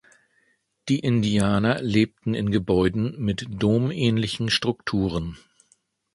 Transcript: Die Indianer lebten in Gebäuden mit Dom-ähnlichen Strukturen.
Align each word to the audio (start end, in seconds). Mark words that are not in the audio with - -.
Die 0.89 0.97
Indianer 0.97 1.79
lebten 1.79 2.33
in 2.33 2.49
Gebäuden 2.49 3.19
mit 3.19 3.45
Dom-ähnlichen 3.51 4.49
Strukturen. 4.49 5.37